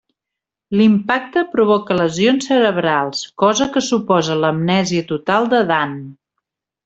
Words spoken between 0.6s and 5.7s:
L'impacte provoca lesions cerebrals, cosa que suposa l'amnèsia total de